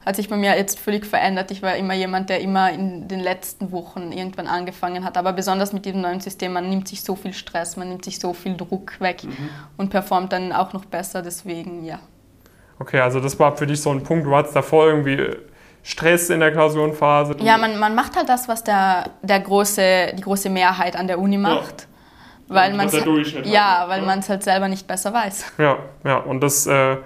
hat 0.06 0.14
sich 0.14 0.28
bei 0.28 0.36
mir 0.36 0.56
jetzt 0.56 0.78
völlig 0.78 1.04
verändert. 1.04 1.50
Ich 1.50 1.62
war 1.62 1.74
immer 1.76 1.94
jemand, 1.94 2.30
der 2.30 2.40
immer 2.40 2.70
in 2.70 3.08
den 3.08 3.20
letzten 3.20 3.72
Wochen 3.72 4.12
irgendwann 4.12 4.46
angefangen 4.46 5.04
hat. 5.04 5.16
Aber 5.16 5.32
besonders 5.32 5.72
mit 5.72 5.84
diesem 5.84 6.00
neuen 6.00 6.20
System, 6.20 6.52
man 6.52 6.68
nimmt 6.68 6.86
sich 6.86 7.02
so 7.02 7.16
viel 7.16 7.32
Stress, 7.32 7.76
man 7.76 7.88
nimmt 7.88 8.04
sich 8.04 8.20
so 8.20 8.32
viel 8.34 8.56
Druck 8.56 9.00
weg 9.00 9.24
mhm. 9.24 9.48
und 9.76 9.90
performt 9.90 10.32
dann 10.32 10.52
auch 10.52 10.74
noch 10.74 10.84
besser. 10.84 11.22
Deswegen, 11.22 11.84
ja. 11.84 11.98
Okay, 12.78 13.00
also 13.00 13.18
das 13.18 13.38
war 13.40 13.56
für 13.56 13.66
dich 13.66 13.80
so 13.80 13.90
ein 13.90 14.02
Punkt. 14.04 14.26
Du 14.26 14.36
hattest 14.36 14.54
davor 14.54 14.86
irgendwie 14.86 15.16
Stress 15.84 16.30
in 16.30 16.40
der 16.40 16.50
Klausurenphase. 16.50 17.36
Ja, 17.40 17.56
man, 17.58 17.78
man 17.78 17.94
macht 17.94 18.16
halt 18.16 18.28
das, 18.28 18.48
was 18.48 18.64
der, 18.64 19.10
der 19.22 19.38
große, 19.38 20.14
die 20.14 20.22
große 20.22 20.50
Mehrheit 20.50 20.96
an 20.96 21.06
der 21.06 21.20
Uni 21.20 21.38
macht. 21.38 21.82
Ja. 22.48 22.56
Weil 22.56 22.74
man 22.74 22.90
ja, 23.44 23.84
weil 23.86 24.02
man 24.02 24.18
es 24.18 24.28
halt 24.28 24.42
selber 24.42 24.68
nicht 24.68 24.86
besser 24.86 25.12
weiß. 25.14 25.52
Ja, 25.58 25.78
ja, 26.04 26.16
und 26.18 26.40
das 26.42 26.66
äh, 26.66 26.96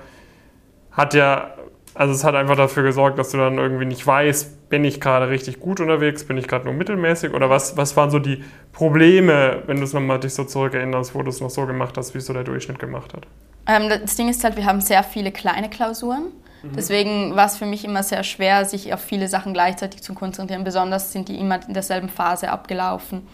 hat 0.92 1.14
ja 1.14 1.52
also 1.98 2.14
es 2.14 2.22
hat 2.22 2.36
einfach 2.36 2.54
dafür 2.54 2.84
gesorgt, 2.84 3.18
dass 3.18 3.30
du 3.30 3.38
dann 3.38 3.58
irgendwie 3.58 3.84
nicht 3.84 4.06
weißt, 4.06 4.68
bin 4.68 4.84
ich 4.84 5.00
gerade 5.00 5.28
richtig 5.30 5.58
gut 5.58 5.80
unterwegs, 5.80 6.24
bin 6.24 6.38
ich 6.38 6.46
gerade 6.46 6.64
nur 6.64 6.74
mittelmäßig 6.74 7.34
oder 7.34 7.50
was, 7.50 7.76
was 7.76 7.96
waren 7.96 8.10
so 8.10 8.20
die 8.20 8.44
Probleme, 8.72 9.64
wenn 9.66 9.78
du 9.78 9.82
es 9.82 9.92
nochmal 9.92 10.20
dich 10.20 10.32
so 10.32 10.44
zurückerinnerst, 10.44 11.16
wo 11.16 11.22
du 11.22 11.30
es 11.30 11.40
noch 11.40 11.50
so 11.50 11.66
gemacht 11.66 11.98
hast, 11.98 12.14
wie 12.14 12.18
es 12.18 12.26
so 12.26 12.32
der 12.32 12.44
Durchschnitt 12.44 12.78
gemacht 12.78 13.14
hat? 13.14 13.26
Ähm, 13.66 13.88
das 13.88 14.14
Ding 14.14 14.28
ist 14.28 14.44
halt, 14.44 14.54
wir 14.54 14.64
haben 14.64 14.80
sehr 14.80 15.02
viele 15.02 15.32
kleine 15.32 15.68
Klausuren. 15.68 16.26
Mhm. 16.62 16.72
Deswegen 16.74 17.36
war 17.36 17.46
es 17.46 17.56
für 17.56 17.66
mich 17.66 17.84
immer 17.84 18.02
sehr 18.02 18.24
schwer, 18.24 18.64
sich 18.64 18.92
auf 18.92 19.00
viele 19.00 19.28
Sachen 19.28 19.52
gleichzeitig 19.52 20.02
zu 20.02 20.14
konzentrieren. 20.14 20.64
Besonders 20.64 21.12
sind 21.12 21.28
die 21.28 21.38
immer 21.38 21.60
in 21.66 21.74
derselben 21.74 22.08
Phase 22.08 22.50
abgelaufen. 22.50 23.26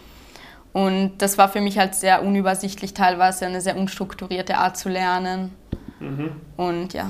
Und 0.73 1.13
das 1.19 1.37
war 1.37 1.47
für 1.47 1.61
mich 1.61 1.77
halt 1.77 1.95
sehr 1.95 2.21
unübersichtlich, 2.21 2.93
teilweise 2.93 3.45
eine 3.45 3.61
sehr 3.61 3.77
unstrukturierte 3.77 4.57
Art 4.57 4.77
zu 4.77 4.89
lernen. 4.89 5.55
Mhm. 5.99 6.31
Und 6.57 6.93
ja. 6.93 7.09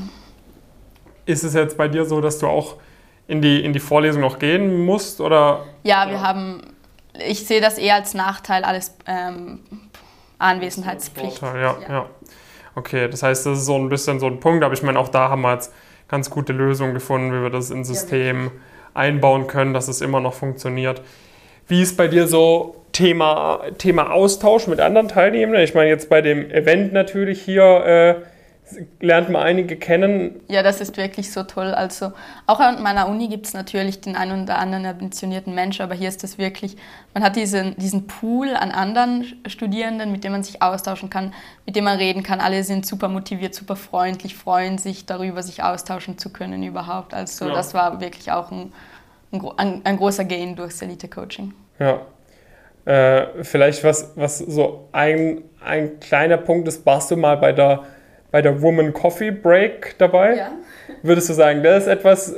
Ist 1.26 1.44
es 1.44 1.56
jetzt 1.56 1.76
bei 1.76 1.88
dir 1.88 2.06
so, 2.06 2.22
dass 2.22 2.38
du 2.38 2.48
auch 2.48 2.76
in 3.28 3.42
die, 3.42 3.64
in 3.64 3.74
die 3.74 3.80
Vorlesung 3.80 4.22
noch 4.22 4.38
gehen 4.38 4.86
musst? 4.86 5.20
Oder? 5.20 5.66
Ja, 5.84 6.06
wir 6.06 6.18
ja. 6.18 6.22
haben, 6.22 6.62
ich 7.28 7.46
sehe 7.48 7.60
das 7.60 7.80
eher 7.80 7.96
als 7.96 8.14
Nachteil, 8.14 8.64
alles 8.64 8.96
ähm, 9.08 9.62
Anwesenheitspflicht. 10.38 11.40
Vorteil, 11.40 11.62
ja, 11.62 11.78
ja. 11.82 11.90
ja. 11.90 12.06
Okay, 12.76 13.10
das 13.10 13.24
heißt, 13.24 13.46
das 13.46 13.60
ist 13.60 13.66
so 13.66 13.76
ein 13.76 13.90
bisschen 13.90 14.20
so 14.20 14.28
ein 14.28 14.40
Punkt, 14.40 14.64
aber 14.64 14.74
ich 14.74 14.84
meine, 14.84 15.00
auch 15.00 15.10
da 15.10 15.30
haben 15.30 15.42
wir 15.42 15.54
jetzt 15.54 15.74
ganz 16.08 16.30
gute 16.30 16.54
Lösungen 16.54 16.94
gefunden, 16.94 17.32
wie 17.32 17.42
wir 17.42 17.50
das 17.50 17.72
ins 17.72 17.88
System 17.88 18.52
einbauen 18.94 19.48
können, 19.48 19.74
dass 19.74 19.88
es 19.88 20.02
immer 20.02 20.20
noch 20.20 20.34
funktioniert. 20.34 21.02
Wie 21.68 21.82
ist 21.82 21.98
bei 21.98 22.08
dir 22.08 22.28
so 22.28 22.76
Thema, 22.92 23.62
Thema 23.78 24.12
Austausch 24.12 24.68
mit 24.68 24.80
anderen 24.80 25.08
Teilnehmern? 25.08 25.60
Ich 25.62 25.74
meine, 25.74 25.90
jetzt 25.90 26.10
bei 26.10 26.22
dem 26.22 26.50
Event 26.52 26.94
natürlich 26.94 27.42
hier 27.42 27.86
äh, 27.86 28.16
lernt 29.00 29.30
man 29.30 29.44
einige 29.44 29.76
kennen. 29.76 30.42
Ja, 30.48 30.64
das 30.64 30.82
ist 30.82 30.98
wirklich 30.98 31.32
so 31.32 31.44
toll. 31.44 31.74
Also 31.74 32.14
auch 32.48 32.60
an 32.60 32.82
meiner 32.82 33.08
Uni 33.08 33.28
gibt 33.28 33.46
es 33.46 33.54
natürlich 33.54 34.02
den 34.02 34.16
einen 34.16 34.44
oder 34.44 34.58
anderen 34.58 34.86
ambitionierten 34.86 35.54
Menschen, 35.54 35.84
aber 35.84 35.94
hier 35.94 36.10
ist 36.10 36.24
es 36.24 36.38
wirklich, 36.38 36.76
man 37.14 37.24
hat 37.24 37.36
diesen, 37.36 37.76
diesen 37.78 38.08
Pool 38.08 38.56
an 38.56 38.72
anderen 38.72 39.26
Studierenden, 39.48 40.12
mit 40.12 40.24
denen 40.24 40.34
man 40.34 40.44
sich 40.44 40.62
austauschen 40.62 41.10
kann, 41.10 41.34
mit 41.66 41.76
denen 41.76 41.86
man 41.86 41.98
reden 41.98 42.24
kann. 42.24 42.40
Alle 42.40 42.64
sind 42.64 42.86
super 42.86 43.08
motiviert, 43.08 43.54
super 43.54 43.76
freundlich, 43.76 44.36
freuen 44.36 44.78
sich 44.78 45.06
darüber, 45.06 45.44
sich 45.44 45.62
austauschen 45.62 46.18
zu 46.18 46.32
können 46.32 46.64
überhaupt. 46.64 47.14
Also 47.14 47.48
ja. 47.48 47.54
das 47.54 47.74
war 47.74 48.02
wirklich 48.02 48.32
auch 48.32 48.52
ein, 48.52 48.74
ein, 49.58 49.82
ein 49.84 49.98
großer 49.98 50.26
Gain 50.26 50.56
durchs 50.56 50.82
Elite-Coaching. 50.82 51.54
Ja. 51.80 52.02
Äh, 52.86 53.44
vielleicht 53.44 53.84
was, 53.84 54.12
was 54.16 54.38
so 54.40 54.88
ein, 54.92 55.44
ein 55.64 56.00
kleiner 56.00 56.38
Punkt 56.38 56.68
ist, 56.68 56.86
warst 56.86 57.10
du 57.10 57.18
mal 57.18 57.38
bei 57.38 57.52
der 57.52 57.84
bei 58.36 58.42
der 58.42 58.62
Woman 58.62 58.92
Coffee 58.92 59.32
Break 59.32 59.96
dabei. 59.98 60.36
Ja. 60.36 60.52
Würdest 61.04 61.30
du 61.30 61.34
sagen, 61.34 61.64
das 61.64 61.84
ist 61.84 61.88
etwas, 61.88 62.36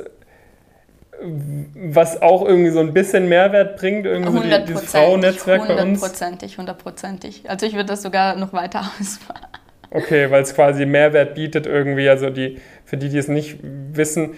was 1.73 2.21
auch 2.21 2.45
irgendwie 2.45 2.69
so 2.69 2.81
ein 2.81 2.93
bisschen 2.93 3.27
Mehrwert 3.27 3.77
bringt, 3.77 4.05
irgendwie 4.05 4.31
so 4.31 4.43
die, 4.43 4.65
dieses 4.67 4.91
Frauennetzwerk 4.91 5.67
bei 5.67 5.73
uns? 5.73 5.81
Hundertprozentig, 5.81 6.57
hundertprozentig. 6.59 7.49
Also 7.49 7.65
ich 7.65 7.73
würde 7.73 7.87
das 7.87 8.03
sogar 8.03 8.35
noch 8.35 8.53
weiter 8.53 8.81
ausfahren. 8.99 9.47
Okay, 9.89 10.29
weil 10.29 10.43
es 10.43 10.53
quasi 10.53 10.85
Mehrwert 10.85 11.33
bietet 11.33 11.65
irgendwie, 11.65 12.07
also 12.07 12.29
die, 12.29 12.59
für 12.85 12.97
die, 12.97 13.09
die 13.09 13.17
es 13.17 13.27
nicht 13.27 13.57
wissen, 13.63 14.35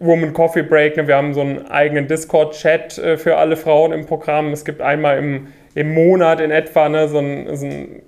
Woman 0.00 0.34
Coffee 0.34 0.64
Break, 0.64 0.98
ne, 0.98 1.08
wir 1.08 1.16
haben 1.16 1.32
so 1.32 1.40
einen 1.40 1.66
eigenen 1.70 2.08
Discord-Chat 2.08 2.98
äh, 2.98 3.16
für 3.16 3.38
alle 3.38 3.56
Frauen 3.56 3.92
im 3.92 4.04
Programm. 4.04 4.52
Es 4.52 4.66
gibt 4.66 4.82
einmal 4.82 5.16
im, 5.16 5.46
im 5.74 5.94
Monat 5.94 6.42
in 6.42 6.50
etwa 6.50 6.90
ne, 6.90 7.08
so 7.08 7.20
ein, 7.20 7.56
so 7.56 7.64
ein 7.64 8.02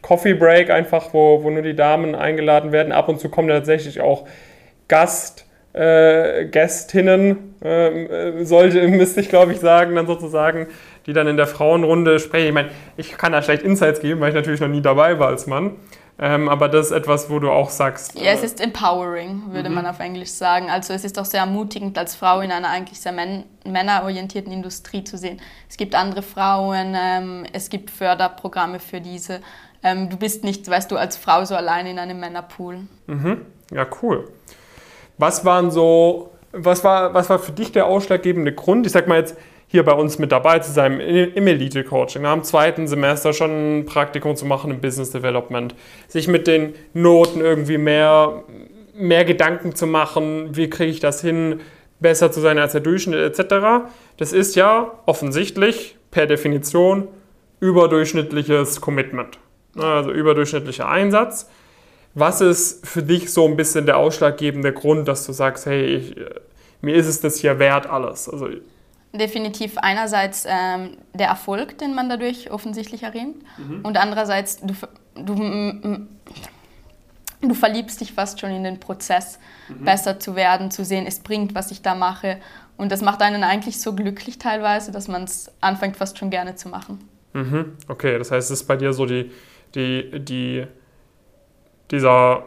Coffee 0.00 0.34
Break 0.34 0.70
einfach, 0.70 1.12
wo, 1.12 1.42
wo 1.42 1.50
nur 1.50 1.62
die 1.62 1.76
Damen 1.76 2.14
eingeladen 2.14 2.72
werden. 2.72 2.92
Ab 2.92 3.08
und 3.08 3.20
zu 3.20 3.28
kommen 3.28 3.48
tatsächlich 3.48 4.00
auch 4.00 4.26
Gast, 4.88 5.46
äh, 5.72 6.46
Gästinnen, 6.46 7.54
ähm, 7.62 8.10
äh, 8.10 8.44
sollte, 8.44 8.86
müsste 8.88 9.20
ich 9.20 9.28
glaube 9.28 9.52
ich 9.52 9.60
sagen, 9.60 9.94
dann 9.94 10.06
sozusagen, 10.06 10.66
die 11.06 11.12
dann 11.12 11.26
in 11.26 11.36
der 11.36 11.46
Frauenrunde 11.46 12.18
sprechen. 12.18 12.48
Ich 12.48 12.54
meine, 12.54 12.70
ich 12.96 13.16
kann 13.16 13.32
da 13.32 13.42
schlecht 13.42 13.62
Insights 13.62 14.00
geben, 14.00 14.20
weil 14.20 14.28
ich 14.30 14.34
natürlich 14.34 14.60
noch 14.60 14.68
nie 14.68 14.82
dabei 14.82 15.18
war 15.18 15.28
als 15.28 15.46
Mann. 15.46 15.76
Ähm, 16.18 16.48
aber 16.48 16.68
das 16.68 16.86
ist 16.86 16.92
etwas, 16.92 17.30
wo 17.30 17.38
du 17.38 17.50
auch 17.50 17.70
sagst. 17.70 18.18
Ja, 18.18 18.32
es 18.32 18.42
äh, 18.42 18.46
ist 18.46 18.60
empowering, 18.60 19.44
würde 19.50 19.68
mhm. 19.68 19.76
man 19.76 19.86
auf 19.86 19.98
Englisch 19.98 20.30
sagen. 20.30 20.70
Also 20.70 20.92
es 20.92 21.04
ist 21.04 21.18
auch 21.18 21.24
sehr 21.24 21.40
ermutigend, 21.40 21.96
als 21.96 22.14
Frau 22.14 22.40
in 22.40 22.52
einer 22.52 22.68
eigentlich 22.68 23.00
sehr 23.00 23.12
män 23.12 23.44
männerorientierten 23.64 24.52
Industrie 24.52 25.04
zu 25.04 25.16
sehen. 25.16 25.40
Es 25.68 25.76
gibt 25.76 25.94
andere 25.94 26.22
Frauen, 26.22 26.96
ähm, 26.96 27.46
es 27.52 27.70
gibt 27.70 27.90
Förderprogramme 27.90 28.78
für 28.78 29.00
diese. 29.00 29.40
Ähm, 29.82 30.08
du 30.08 30.16
bist 30.16 30.44
nicht, 30.44 30.68
weißt 30.68 30.90
du, 30.90 30.96
als 30.96 31.16
Frau 31.16 31.44
so 31.44 31.54
allein 31.54 31.86
in 31.86 31.98
einem 31.98 32.20
Männerpool. 32.20 32.80
Mhm. 33.06 33.42
Ja, 33.72 33.86
cool. 34.02 34.28
Was 35.18 35.44
waren 35.44 35.70
so, 35.70 36.30
was 36.52 36.84
war, 36.84 37.14
was 37.14 37.28
war 37.30 37.38
für 37.38 37.52
dich 37.52 37.72
der 37.72 37.86
ausschlaggebende 37.86 38.52
Grund? 38.52 38.86
Ich 38.86 38.92
sag 38.92 39.08
mal 39.08 39.18
jetzt, 39.18 39.36
hier 39.72 39.84
bei 39.84 39.92
uns 39.92 40.18
mit 40.18 40.30
dabei 40.32 40.58
zu 40.58 40.70
sein 40.70 41.00
im 41.00 41.46
Elite-Coaching, 41.46 42.26
am 42.26 42.44
zweiten 42.44 42.86
Semester 42.86 43.32
schon 43.32 43.78
ein 43.78 43.86
Praktikum 43.86 44.36
zu 44.36 44.44
machen 44.44 44.70
im 44.70 44.82
Business 44.82 45.10
Development, 45.10 45.74
sich 46.08 46.28
mit 46.28 46.46
den 46.46 46.74
Noten 46.92 47.40
irgendwie 47.40 47.78
mehr, 47.78 48.44
mehr 48.94 49.24
Gedanken 49.24 49.74
zu 49.74 49.86
machen, 49.86 50.54
wie 50.54 50.68
kriege 50.68 50.90
ich 50.90 51.00
das 51.00 51.22
hin, 51.22 51.60
besser 52.00 52.30
zu 52.30 52.40
sein 52.40 52.58
als 52.58 52.72
der 52.72 52.82
Durchschnitt 52.82 53.38
etc. 53.38 53.86
Das 54.18 54.34
ist 54.34 54.56
ja 54.56 54.92
offensichtlich 55.06 55.96
per 56.10 56.26
Definition 56.26 57.08
überdurchschnittliches 57.60 58.82
Commitment, 58.82 59.38
also 59.76 60.10
überdurchschnittlicher 60.10 60.88
Einsatz. 60.88 61.48
Was 62.14 62.40
ist 62.40 62.86
für 62.86 63.02
dich 63.02 63.32
so 63.32 63.46
ein 63.46 63.56
bisschen 63.56 63.86
der 63.86 63.96
ausschlaggebende 63.96 64.72
Grund, 64.72 65.08
dass 65.08 65.24
du 65.26 65.32
sagst, 65.32 65.66
hey, 65.66 65.96
ich, 65.96 66.16
mir 66.82 66.94
ist 66.94 67.06
es 67.06 67.20
das 67.20 67.36
hier 67.36 67.58
wert 67.58 67.86
alles? 67.86 68.28
Also 68.28 68.48
definitiv 69.12 69.78
einerseits 69.78 70.44
ähm, 70.48 70.96
der 71.14 71.28
Erfolg, 71.28 71.78
den 71.78 71.94
man 71.94 72.08
dadurch 72.08 72.50
offensichtlich 72.50 73.02
erringt, 73.02 73.42
mhm. 73.58 73.80
und 73.82 73.96
andererseits 73.96 74.60
du, 74.60 74.74
du, 75.14 76.06
du 77.42 77.54
verliebst 77.54 78.00
dich 78.00 78.12
fast 78.12 78.40
schon 78.40 78.50
in 78.50 78.64
den 78.64 78.80
Prozess, 78.80 79.38
mhm. 79.68 79.84
besser 79.84 80.18
zu 80.18 80.34
werden, 80.36 80.70
zu 80.70 80.84
sehen, 80.84 81.06
es 81.06 81.20
bringt, 81.20 81.54
was 81.54 81.70
ich 81.70 81.82
da 81.82 81.94
mache. 81.94 82.38
Und 82.78 82.90
das 82.90 83.02
macht 83.02 83.20
einen 83.22 83.44
eigentlich 83.44 83.80
so 83.80 83.94
glücklich 83.94 84.38
teilweise, 84.38 84.92
dass 84.92 85.08
man 85.08 85.24
es 85.24 85.50
anfängt 85.60 85.96
fast 85.96 86.18
schon 86.18 86.30
gerne 86.30 86.56
zu 86.56 86.68
machen. 86.68 87.06
Mhm. 87.34 87.76
Okay, 87.88 88.18
das 88.18 88.30
heißt, 88.30 88.50
es 88.50 88.60
ist 88.60 88.66
bei 88.66 88.76
dir 88.76 88.92
so 88.92 89.06
die, 89.06 89.30
die, 89.74 90.20
die, 90.20 90.66
dieser 91.90 92.44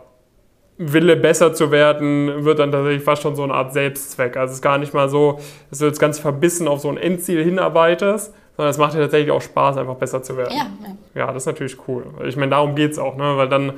Wille, 0.77 1.15
besser 1.15 1.53
zu 1.53 1.71
werden, 1.71 2.43
wird 2.43 2.59
dann 2.59 2.71
tatsächlich 2.71 3.03
fast 3.03 3.21
schon 3.21 3.35
so 3.35 3.43
eine 3.43 3.53
Art 3.53 3.71
Selbstzweck. 3.73 4.35
Also 4.35 4.51
es 4.51 4.57
ist 4.57 4.61
gar 4.61 4.77
nicht 4.77 4.93
mal 4.93 5.07
so, 5.07 5.39
dass 5.69 5.79
du 5.79 5.85
jetzt 5.85 5.99
ganz 5.99 6.19
verbissen 6.19 6.67
auf 6.67 6.81
so 6.81 6.89
ein 6.89 6.97
Endziel 6.97 7.43
hinarbeitest, 7.43 8.33
sondern 8.57 8.71
es 8.71 8.77
macht 8.77 8.93
dir 8.93 8.99
tatsächlich 8.99 9.31
auch 9.31 9.41
Spaß, 9.41 9.77
einfach 9.77 9.95
besser 9.95 10.21
zu 10.21 10.35
werden. 10.35 10.53
Ja, 10.55 10.67
ja. 10.83 11.21
ja 11.21 11.27
das 11.27 11.43
ist 11.43 11.47
natürlich 11.47 11.77
cool. 11.87 12.05
Ich 12.25 12.35
meine, 12.35 12.51
darum 12.51 12.75
geht 12.75 12.91
es 12.91 12.99
auch, 12.99 13.15
ne? 13.15 13.37
weil 13.37 13.47
dann, 13.47 13.73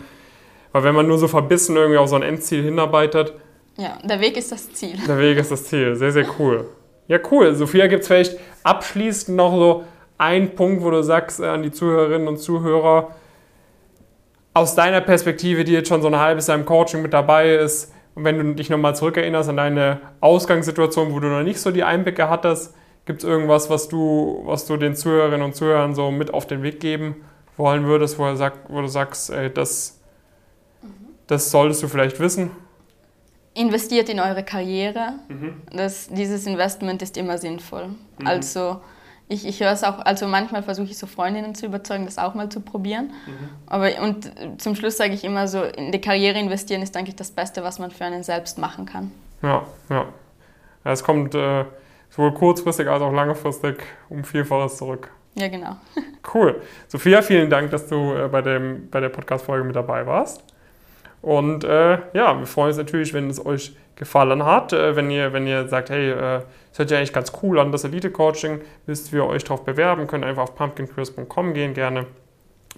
weil 0.72 0.84
wenn 0.84 0.96
man 0.96 1.08
nur 1.08 1.20
so 1.20 1.28
verbissen 1.28 1.76
irgendwie 1.76 1.98
auf 1.98 2.10
so 2.10 2.16
ein 2.16 2.24
Endziel 2.24 2.64
hinarbeitet. 2.64 3.34
Ja, 3.78 4.00
der 4.04 4.20
Weg 4.20 4.36
ist 4.38 4.52
das 4.52 4.74
Ziel. 4.74 4.96
Der 5.08 5.20
Weg 5.20 5.38
ist 5.38 5.52
das 5.52 5.66
Ziel, 5.66 5.96
sehr, 5.96 6.12
sehr 6.12 6.26
cool. 6.40 6.66
Ja, 7.08 7.20
cool. 7.32 7.54
Sophia, 7.54 7.88
gibt 7.88 8.02
es 8.02 8.08
vielleicht 8.08 8.38
abschließend 8.64 9.38
noch 9.38 9.52
so 9.52 9.84
einen 10.18 10.56
Punkt, 10.56 10.84
wo 10.84 10.90
du 10.90 11.04
sagst 11.04 11.40
äh, 11.40 11.46
an 11.46 11.62
die 11.62 11.72
Zuhörerinnen 11.72 12.28
und 12.28 12.38
Zuhörer, 12.38 13.12
aus 14.58 14.76
deiner 14.76 15.02
Perspektive, 15.02 15.64
die 15.64 15.72
jetzt 15.72 15.88
schon 15.88 16.02
so 16.02 16.08
ein 16.08 16.18
halbes 16.18 16.48
Jahr 16.48 16.58
im 16.58 16.66
Coaching 16.66 17.02
mit 17.02 17.14
dabei 17.14 17.56
ist, 17.56 17.94
und 18.16 18.24
wenn 18.24 18.40
du 18.40 18.56
dich 18.56 18.72
nochmal 18.72 18.96
zurückerinnerst 18.96 19.50
an 19.50 19.58
deine 19.58 20.02
Ausgangssituation, 20.22 21.14
wo 21.14 21.20
du 21.20 21.28
noch 21.28 21.44
nicht 21.44 21.60
so 21.60 21.70
die 21.70 21.84
Einblicke 21.84 22.32
hattest, 22.32 22.74
gibt 23.06 23.22
es 23.22 23.30
irgendwas, 23.30 23.70
was 23.70 23.88
du, 23.90 24.42
was 24.46 24.66
du 24.66 24.76
den 24.76 24.96
Zuhörerinnen 24.96 25.44
und 25.44 25.56
Zuhörern 25.56 25.94
so 25.94 26.10
mit 26.10 26.34
auf 26.34 26.48
den 26.48 26.64
Weg 26.64 26.80
geben 26.80 27.24
wollen 27.58 27.86
würdest, 27.86 28.18
wo, 28.18 28.26
er 28.26 28.36
sagt, 28.36 28.72
wo 28.72 28.82
du 28.82 28.88
sagst, 28.88 29.30
ey, 29.30 29.54
das, 29.54 30.00
das 31.28 31.52
solltest 31.52 31.84
du 31.84 31.88
vielleicht 31.88 32.20
wissen? 32.20 32.50
Investiert 33.54 34.10
in 34.10 34.20
eure 34.20 34.44
Karriere. 34.44 35.14
Mhm. 35.28 35.62
Das, 35.72 36.08
dieses 36.08 36.48
Investment 36.48 37.04
ist 37.04 37.18
immer 37.18 37.38
sinnvoll. 37.38 37.90
Mhm. 38.18 38.28
Also 38.28 38.82
ich, 39.30 39.46
ich 39.46 39.60
höre 39.62 39.72
es 39.72 39.84
auch, 39.84 40.00
also 40.00 40.28
manchmal 40.28 40.64
versuche 40.64 40.88
ich 40.88 40.98
so 40.98 41.06
Freundinnen 41.06 41.54
zu 41.54 41.66
überzeugen, 41.66 42.06
das 42.06 42.18
auch 42.18 42.34
mal 42.34 42.50
zu 42.50 42.62
probieren. 42.62 43.12
Mhm. 43.26 43.50
Aber 43.66 43.90
und 44.02 44.32
zum 44.58 44.76
Schluss 44.76 44.98
sage 44.98 45.14
ich 45.14 45.24
immer 45.24 45.48
so, 45.48 45.64
in 45.64 45.92
die 45.92 46.00
Karriere 46.00 46.40
investieren 46.40 46.82
ist 46.82 46.96
eigentlich 46.96 47.16
das 47.16 47.32
Beste, 47.32 47.64
was 47.64 47.78
man 47.80 47.92
für 47.92 48.06
einen 48.06 48.24
selbst 48.24 48.58
machen 48.58 48.86
kann. 48.86 49.12
Ja, 49.42 49.66
ja. 49.90 50.06
Es 50.84 51.04
kommt 51.04 51.36
äh, 51.36 51.66
sowohl 52.10 52.34
kurzfristig 52.34 52.88
als 52.88 53.02
auch 53.02 53.12
langfristig 53.12 53.84
um 54.08 54.24
Vielfaches 54.24 54.78
zurück. 54.78 55.12
Ja, 55.36 55.48
genau. 55.48 55.78
Cool. 56.34 56.62
Sophia, 56.90 57.22
vielen 57.22 57.50
Dank, 57.50 57.72
dass 57.72 57.88
du 57.88 58.14
äh, 58.14 58.28
bei, 58.28 58.42
dem, 58.42 58.90
bei 58.90 59.00
der 59.00 59.08
Podcast-Folge 59.08 59.64
mit 59.64 59.78
dabei 59.78 60.06
warst. 60.06 60.44
Und 61.22 61.64
äh, 61.64 62.00
ja, 62.12 62.38
wir 62.38 62.46
freuen 62.46 62.68
uns 62.68 62.78
natürlich, 62.78 63.14
wenn 63.14 63.30
es 63.30 63.46
euch 63.46 63.74
gefallen 63.98 64.46
hat. 64.46 64.72
Äh, 64.72 64.96
wenn, 64.96 65.12
ihr, 65.12 65.34
wenn 65.34 65.46
ihr 65.46 65.68
sagt, 65.68 65.90
hey, 65.90 66.12
äh, 66.12 66.42
das 66.70 66.80
hört 66.80 66.92
ja 66.92 66.98
eigentlich 66.98 67.14
ganz 67.14 67.34
cool 67.42 67.60
an, 67.60 67.72
das 67.72 67.84
Elite-Coaching, 67.84 68.62
wisst, 68.86 69.12
wie 69.12 69.18
ihr 69.18 69.26
euch 69.26 69.44
darauf 69.44 69.66
bewerben 69.66 70.08
könnt, 70.08 70.24
einfach 70.24 70.44
auf 70.44 70.56
pumpkincurious.com 70.56 71.54
gehen, 71.54 71.74
gerne 71.74 72.06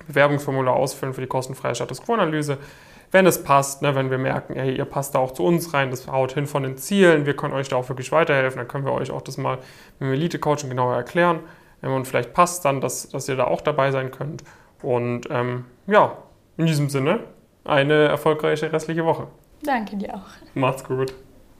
Bewerbungsformular 0.07 0.75
ausfüllen 0.75 1.13
für 1.13 1.21
die 1.21 1.27
kostenfreie 1.27 1.75
Status 1.75 2.01
Quo-Analyse. 2.01 2.57
Wenn 3.11 3.25
es 3.25 3.43
passt, 3.43 3.81
ne, 3.81 3.95
wenn 3.95 4.11
wir 4.11 4.17
merken, 4.17 4.53
hey, 4.55 4.75
ihr 4.75 4.85
passt 4.85 5.15
da 5.15 5.19
auch 5.19 5.31
zu 5.31 5.43
uns 5.43 5.73
rein, 5.73 5.89
das 5.89 6.07
haut 6.07 6.33
hin 6.33 6.47
von 6.47 6.63
den 6.63 6.77
Zielen, 6.77 7.25
wir 7.25 7.35
können 7.35 7.53
euch 7.53 7.67
da 7.67 7.75
auch 7.75 7.89
wirklich 7.89 8.11
weiterhelfen, 8.11 8.59
dann 8.59 8.67
können 8.67 8.85
wir 8.85 8.93
euch 8.93 9.11
auch 9.11 9.21
das 9.21 9.37
mal 9.37 9.57
mit 9.99 10.09
dem 10.09 10.13
Elite-Coaching 10.13 10.69
genauer 10.69 10.95
erklären. 10.95 11.39
Und 11.81 12.07
vielleicht 12.07 12.33
passt 12.33 12.65
dann, 12.65 12.81
dass, 12.81 13.09
dass 13.09 13.27
ihr 13.27 13.35
da 13.35 13.45
auch 13.45 13.61
dabei 13.61 13.91
sein 13.91 14.11
könnt. 14.11 14.43
Und 14.81 15.27
ähm, 15.31 15.65
ja, 15.87 16.17
in 16.57 16.65
diesem 16.65 16.89
Sinne, 16.89 17.21
eine 17.63 18.07
erfolgreiche 18.07 18.71
restliche 18.71 19.05
Woche. 19.05 19.27
Danke 19.63 19.97
dir 19.97 20.15
auch. 20.15 20.27
Macht's 20.53 20.83
gut. 20.83 21.13